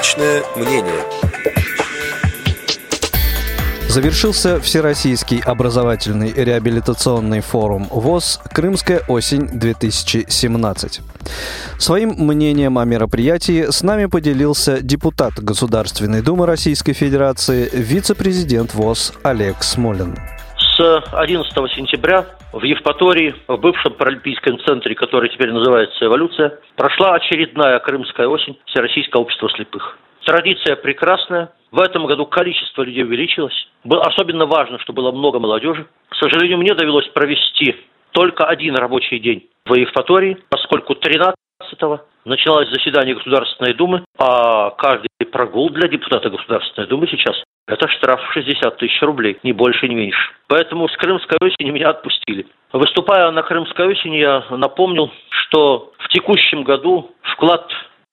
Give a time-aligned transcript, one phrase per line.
[0.00, 1.04] Личное мнение.
[3.86, 11.02] Завершился Всероссийский образовательный реабилитационный форум ВОЗ «Крымская осень-2017».
[11.76, 19.62] Своим мнением о мероприятии с нами поделился депутат Государственной Думы Российской Федерации, вице-президент ВОЗ Олег
[19.62, 20.16] Смолин.
[20.80, 22.24] С 11 сентября
[22.54, 29.20] в Евпатории, в бывшем паралимпийском центре, который теперь называется «Эволюция», прошла очередная Крымская осень Всероссийского
[29.20, 29.98] общества слепых.
[30.24, 31.52] Традиция прекрасная.
[31.70, 33.52] В этом году количество людей увеличилось.
[33.84, 35.86] Было особенно важно, что было много молодежи.
[36.08, 37.76] К сожалению, мне довелось провести
[38.12, 41.36] только один рабочий день в Евпатории, поскольку 13
[42.24, 47.36] началось заседание Государственной Думы, а каждый прогул для депутата Государственной Думы сейчас–
[47.70, 50.32] это штраф 60 тысяч рублей, ни больше, ни меньше.
[50.48, 52.46] Поэтому с Крымской осени меня отпустили.
[52.72, 57.70] Выступая на Крымской осени, я напомнил, что в текущем году вклад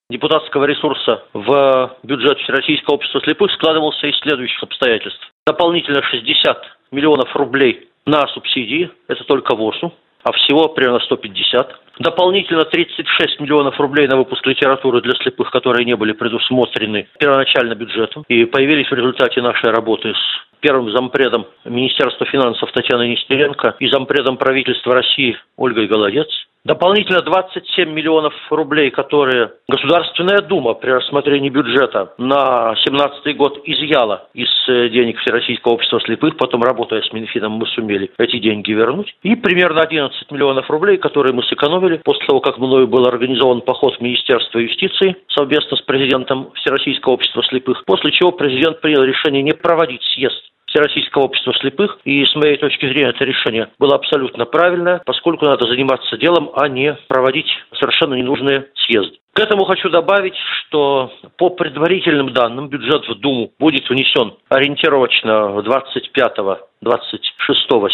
[0.09, 5.21] депутатского ресурса в бюджет Всероссийского общества слепых складывался из следующих обстоятельств.
[5.45, 9.91] Дополнительно 60 миллионов рублей на субсидии, это только ВОСу,
[10.23, 11.81] а всего примерно 150.
[11.99, 18.23] Дополнительно 36 миллионов рублей на выпуск литературы для слепых, которые не были предусмотрены первоначально бюджетом
[18.27, 24.37] и появились в результате нашей работы с первым зампредом Министерства финансов Татьяной Нестеренко и зампредом
[24.37, 26.27] правительства России Ольгой Голодец.
[26.67, 34.49] Дополнительно 27 миллионов рублей, которые Государственная Дума при рассмотрении бюджета на 2017 год изъяла из
[34.67, 39.15] э, денег Всероссийского общества слепых, потом работая с Минфином мы сумели эти деньги вернуть.
[39.23, 43.95] И примерно 11 миллионов рублей, которые мы сэкономили после того, как мною был организован поход
[43.95, 49.53] в Министерство юстиции совместно с президентом Всероссийского общества слепых, после чего президент принял решение не
[49.53, 50.43] проводить съезд
[50.77, 51.97] Всероссийского общества слепых.
[52.03, 56.67] И с моей точки зрения это решение было абсолютно правильное, поскольку надо заниматься делом, а
[56.67, 59.17] не проводить совершенно ненужные съезды.
[59.33, 66.59] К этому хочу добавить, что по предварительным данным бюджет в Думу будет внесен ориентировочно 25-26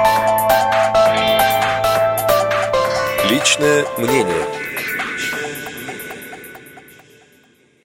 [3.38, 4.67] Личное мнение.